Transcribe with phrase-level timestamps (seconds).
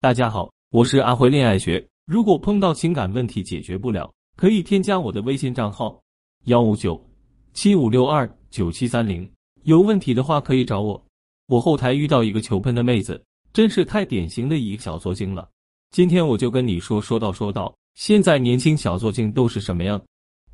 [0.00, 1.84] 大家好，我是阿辉恋爱学。
[2.06, 6.00] 如果碰到情感问题解决不了，可以添加我的微信账号
[6.44, 7.04] 幺五九
[7.52, 9.28] 七五六二九七三零。
[9.64, 11.04] 有问题的话可以找我。
[11.48, 13.20] 我后台遇到一个求喷的妹子，
[13.52, 15.48] 真是太典型的一个小作精了。
[15.90, 20.00] 今天我就跟你说说道说道，现在年轻小作精都是什么样？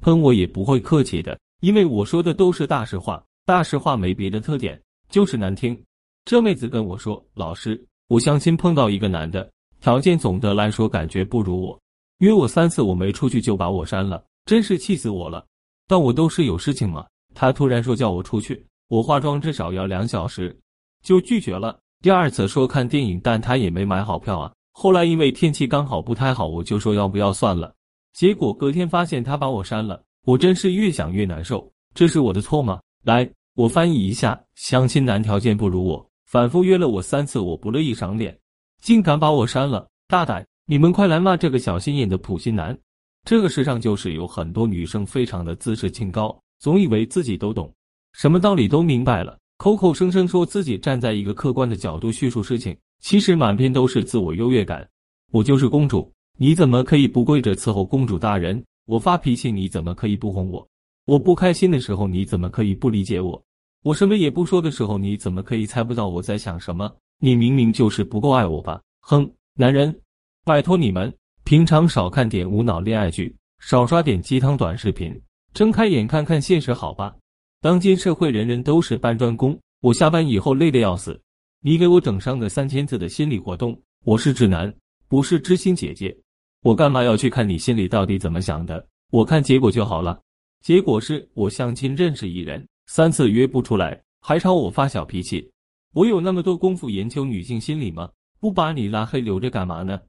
[0.01, 3.23] 喷我也不会客气的，因为我说的都是大实话。
[3.45, 4.81] 大实话没别的特点，
[5.11, 5.79] 就是难听。
[6.25, 7.79] 这妹子跟我说，老师。
[8.09, 9.51] 我相亲碰到一个男的，
[9.81, 11.81] 条件总的来说感觉不如我，
[12.19, 15.45] 约我三次我没出去就把我删了，真是气死我了。
[15.87, 20.55] 但我都是有事情嘛，他突然说叫我出去，我化妆至少要两小时，
[21.03, 21.79] 就拒绝了。
[22.03, 24.53] 第二次说看电影，但他也没买好票啊。
[24.73, 27.75] 后来因为天气刚好不太好，我就说要不要算了。
[28.13, 31.71] 结果隔天发现他把我删了，我真是越想越难受。
[31.95, 32.81] 这是我的错吗？
[33.03, 36.07] 来，我翻译一下：相亲男条件不如我。
[36.35, 38.37] 反复约了我三次，我不乐意赏脸，
[38.83, 40.45] 竟敢把我删了，大胆！
[40.67, 42.77] 你们快来骂这个小心眼的普信男！
[43.25, 47.73] 这个世上就是有很多女生非常的自视清高，总以为自己都懂，
[48.15, 54.85] 什么道理都明白了，口口声声说自己站在一个客观的角度叙述事情，其实满篇都是自我优越感。
[55.31, 58.61] 我就是公主，你怎么可以不跪着伺候公主大人？
[58.87, 60.69] 我发脾气，你怎么可以不哄我？
[61.07, 63.41] 我不开心的时候，你怎么可以不理解我？
[63.85, 66.91] 我什么也不说的时候，你怎么可以猜不到我在想什么？
[67.21, 68.81] 你明明就是不够爱我吧？
[69.01, 69.95] 哼，男人，
[70.43, 75.15] 拜托你们平常少看点无脑恋爱剧，少刷点鸡汤短视频，
[75.53, 77.15] 睁开眼看看现实好吧？
[77.61, 81.21] 当今社会人人都是搬砖工，我下班以后累得要死，
[81.61, 84.75] 你给我整上个三千字的心理活动，我是直男，
[85.09, 86.17] 不是知心姐姐，
[86.63, 88.83] 我干嘛要去看你心里到底怎么想的？
[89.11, 90.19] 我看结果就好了，
[90.63, 92.67] 结果是我相亲认识一人。
[92.87, 95.51] 三次约不出来，还朝我发小脾气。
[95.93, 98.11] 我有那么多功夫研究女性心理吗？
[98.41, 100.01] 不把你拉黑留着干嘛呢？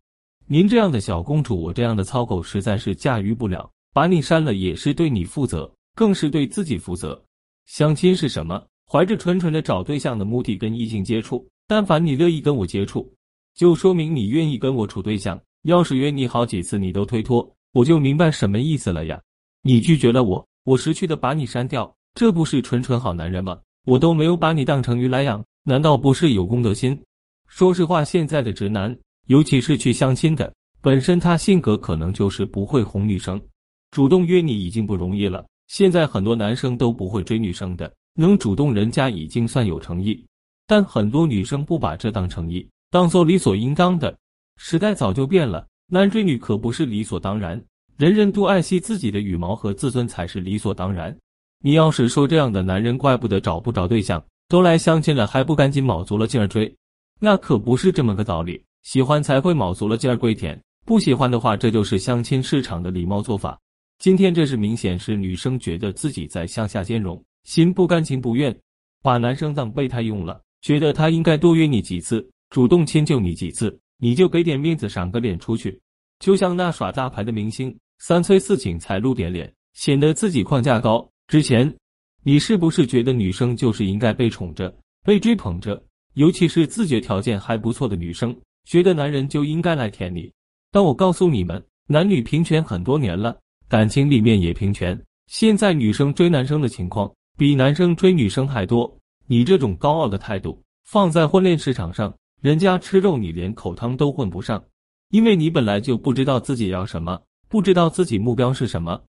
[0.48, 3.70] 您这样的小公主，我这样的糙狗实在是驾驭不了。
[3.94, 7.24] 把你删了也是对你负责，更是对自己负责。
[7.66, 8.62] 相亲是什么？
[8.92, 11.48] 怀着纯纯的找对象的目的跟异性接触。
[11.66, 13.10] 但凡你乐意跟我接触，
[13.56, 15.40] 就说明你愿意跟我处对象。
[15.64, 19.20] 要是约你好几次你都推脱，我就明白什么意思了呀。
[19.64, 21.92] 你拒绝了我，我识趣的把你删掉。
[22.16, 23.60] 这不是纯纯好男人吗？
[23.86, 26.98] 我都没有把你当成鱼来养，难道不是有公德心？
[27.50, 33.40] 说实话，现在的直男，尤其是去相亲的，本身他性格可能就是不会哄女生，
[33.92, 35.46] 主动约你已经不容易了。
[35.68, 40.26] 现在很多男生都不会追女生的，能主动人家已经算有诚意。
[40.66, 44.18] 但很多女生不把这当诚意，当做理所应当的。
[44.56, 47.62] 时代早就变了，男追女可不是理所当然，
[47.98, 51.14] 人人都爱惜自己的羽毛和自尊才是理所当然。
[51.66, 56.72] 你要是说这样的男人怪不得找不着对象，都来相亲了还不赶紧卯足了劲儿追，
[57.20, 58.64] 那可不是这么个道理。
[58.84, 63.60] 喜欢才会卯足了劲儿跪舔，不喜欢的话，这就是相亲市场的礼貌做法。
[63.98, 68.56] 今天这是明显是女生觉得自己在向下兼容，心不甘情不愿，
[69.02, 75.82] 把男生当备胎用了，觉得他应该多约你几次，主动迁就你几次，你就给点面子赏个脸出去。
[76.20, 81.04] 就像那耍大牌的明星，三催四请才露点脸，显得自己框架高。
[81.28, 81.74] 之前，
[82.22, 85.82] 你是不是觉得女生就是应该被宠着、被追捧着？
[86.14, 90.32] 尤其是自觉条件还不错的女生，觉得男人就应该来舔你。
[90.72, 93.36] 但我告诉你们，男女平权很多年了，
[93.68, 95.00] 感情里面也平权。
[95.28, 98.96] 现在女生追男生的情况比男生追女生还多。
[99.26, 104.64] 你这种高傲的态度放在婚恋市场上，人家吃肉你连口汤都混不上，
[105.10, 107.20] 因为你本来就不知道自己要什么，
[107.50, 109.02] 不知道自己目标是什么。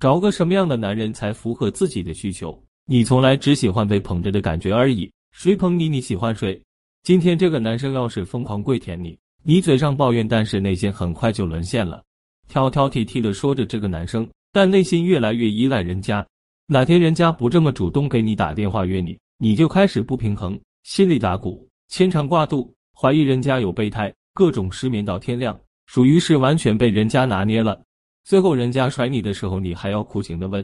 [0.00, 2.56] 找个什么样的男人才符合自己的需求？
[2.86, 5.10] 你从来只喜欢被捧着的感觉而已。
[5.32, 6.60] 谁捧你，你喜欢谁？
[7.02, 12.00] 今天这个男生要是疯狂跪舔你，你嘴上抱怨，但是内心很快就沦陷了，
[12.48, 16.24] 挑挑剔剔的说着这个男生，但内心越来越依赖人家。
[16.68, 27.82] 哪天人家不这么主动给你打电话约你，你就开始不平衡，心里打鼓，牵肠挂肚，怀疑人家有备胎，各种失眠到天亮，属于是完全被人家拿捏了。
[28.28, 30.62] 最后，人家甩你的时候，你还要苦情的问：“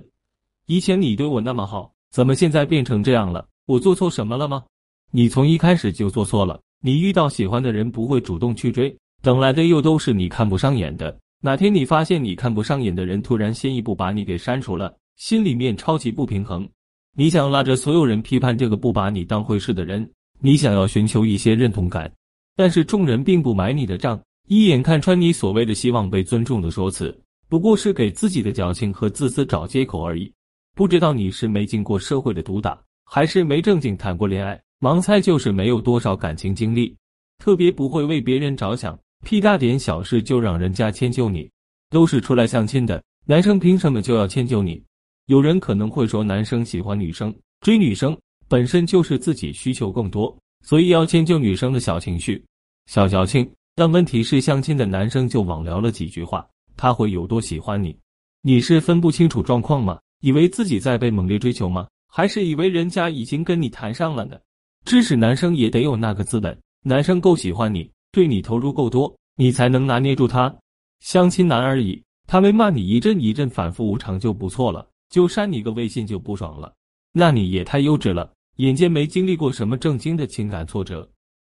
[0.68, 3.48] 以前你对我那么好，怎么现在变成这样了？
[3.64, 4.62] 我做错什么了吗？”
[5.10, 6.60] 你从一开始就做错了。
[6.82, 11.18] 你遇到喜欢的人不会主动去追，等来的又都是你看不上眼的。
[11.40, 16.68] 哪天你发现你看不上眼的人突然先一步把你给删除了，心里面超级不平衡。
[17.16, 20.06] 你想拉着所有人批判这个不把你当回事的人，
[20.38, 22.12] 你想要寻求一些认同感，
[22.56, 27.18] 但是众人并不买你的账，一眼看穿你所谓的希望被尊重的说辞。
[27.54, 30.28] 不过是给自己的矫情和自私找借口而已。
[30.74, 36.92] 不知道你是没经过社会的毒打，还是没正经谈过恋爱，盲猜就是没有多少感情经历，
[37.38, 38.98] 特别不会为别人着想。
[39.24, 41.48] 屁大点小事就让人家迁就你，
[41.90, 44.82] 都是出来相亲的，男生凭什么就要迁就你？
[45.26, 48.18] 有人可能会说，男生喜欢女生，追女生
[48.48, 52.44] 本身就是自己需求更多，所以要迁就女生的小情绪、
[52.86, 53.48] 小矫情。
[53.76, 56.44] 但问题是，相亲的男生就网聊了几句话，
[56.76, 57.96] 他会有多喜欢你？
[58.42, 59.98] 你是分不清楚状况吗？
[60.20, 61.86] 以为自己在被猛烈追求吗？
[62.08, 64.36] 还是以为人家已经跟你谈上了呢？
[64.84, 70.54] 知识男生也得有那个资本，男生够喜欢你，对你投入够多，你才能拿捏住他。
[71.00, 76.72] 相亲男而已，他没骂你一阵一阵反复无常就不错了，就删你个微信就不爽了，
[77.12, 81.08] 那你也太幼稚了，眼见没经历过什么正经的情感挫折。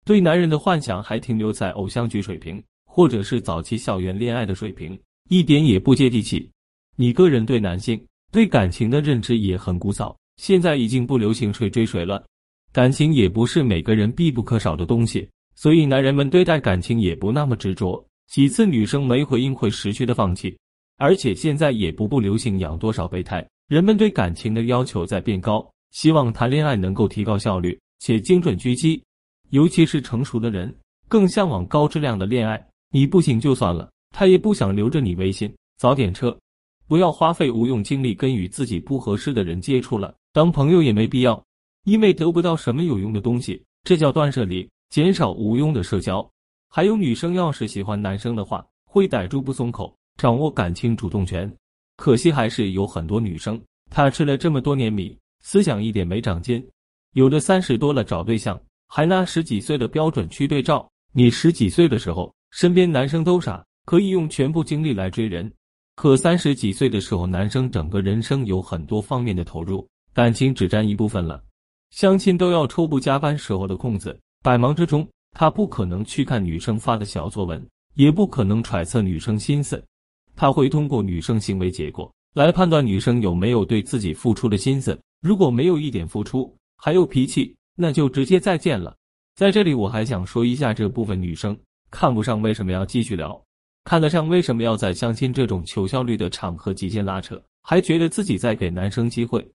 [0.06, 6.50] 对男人的幻想还停留在偶像剧水平，或者是早期校园恋爱的水平，一点也不接地气。
[6.96, 8.00] 你个人对男性、
[8.32, 12.24] 对感情的认知也很古早，现在已经不流行谁追谁了。
[12.72, 18.06] 感情也不是每个人必不可少的东西，所以男人们对待感情也不那么执着。
[18.28, 20.58] 几次女生没回应会识趣的放弃，
[20.98, 29.02] 而且现在也不不流行养多少备胎，人们对感情的要求在变高，希望谈恋爱能够提高效率且精准狙击。
[29.50, 30.74] 尤其是成熟的人
[31.10, 32.66] 更向往高质量的恋爱。
[32.94, 35.52] 你不行就算了，他也不想留着你微信。
[35.78, 36.38] 早点撤，
[36.88, 40.14] 不要花费无用精力跟与自己不合适的人接触了。
[40.32, 41.44] 当朋友也没必要，
[41.86, 43.62] 因为得不到什么有用的东西。
[43.84, 46.30] 这叫断舍离，减少无用的社交。
[46.70, 51.52] 还有女生要是喜欢男生的话，会逮住不松口，掌握感情主动权。
[51.98, 53.60] 可惜还是有很多女生，
[53.90, 56.64] 她吃了这么多年米，思想一点没长进。
[57.14, 58.60] 有的三十多了找对象。
[58.94, 65.50] 还拿十几岁的标准去对照，你十几岁的时候，身边男生都傻，可以用全部精力来追人；
[65.96, 71.44] 可三十几岁的时候，男生整个人生有很多方面的投入，感情只占一部分了。
[71.92, 79.84] 相亲都要抽不加班时候的空子，百忙之中，他不可能去看女生发的小作文，也不可能揣测女生心思，
[80.36, 85.00] 他会通过女生行为结果来判断女生有没有对自己付出的心思。
[85.22, 87.56] 如果没有一点付出，还有脾气。
[87.74, 88.96] 那就直接再见了。
[89.34, 91.58] 在这里，我还想说一下这部分女生
[91.90, 93.42] 看不上为什么要继续聊，
[93.84, 99.46] 看得上为什么要在相亲这种求效率的场合极限拉扯，还觉得自己在给男生机会。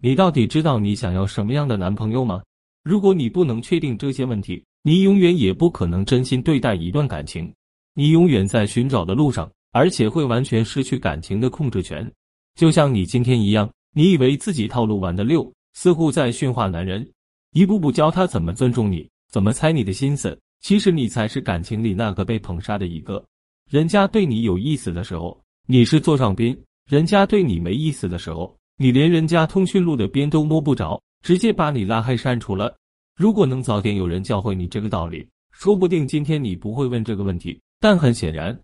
[0.00, 2.42] 你到底知道你想要什么样的男朋友吗？
[2.82, 7.52] 如果你不能确定这些问题，你永远也不可能真心对待一段感情。
[7.94, 12.10] 你永远在寻找的路上，而且会完全失去感情的控制权。
[12.54, 17.08] 就像你今天一样，你以为自己套路玩的溜，似乎在驯化男人。
[17.52, 20.38] 一步步教他怎么尊重你，怎么猜你的心思。
[20.60, 23.24] 其实你才是感情里那个被捧杀的一个。
[23.70, 25.36] 人家对你有意思的时候，
[25.66, 26.54] 你是座上宾；
[26.88, 32.72] 人家对你没意思的时候，你连人家通讯录的边都摸不着，直接把你拉黑删除了。
[33.16, 37.60] 如果能早点有人教会你这个道理，说不定今天你不会问这个问题。
[37.80, 38.56] 但很显然，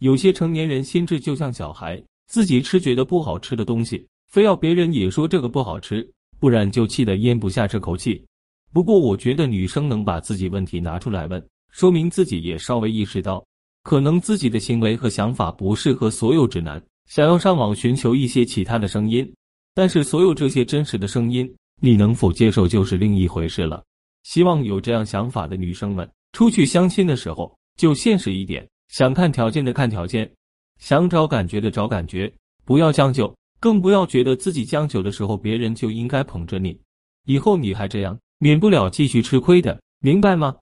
[0.00, 6.04] 有些成年人心智就像小孩，自己吃觉得不好吃的东西，非要别人也说这个不好吃，
[6.40, 8.26] 不然就气得咽不下这口气。
[8.72, 11.40] 不过，我觉得女生能把自己问题拿出来问，
[11.70, 13.44] 说明自己也稍微意识到，
[13.88, 19.26] 可能自己的行为和想法不适合所有直男，想要上网寻求一些其他的声音。
[19.72, 21.50] 但是，所有这些真实的声音，
[21.80, 23.82] 你能否接受就是另一回事了。
[24.24, 30.30] 希望有这样想法的女生们，出去相亲的时候就现实一点，想看条件的看条件，
[30.78, 32.30] 想找感觉的找感觉，
[32.66, 36.78] 不要将就，更不要觉得自己将就的时候别人就应该捧着你。
[37.24, 38.18] 以后你还这样。
[38.38, 40.54] 免不了继续吃亏的，明白吗？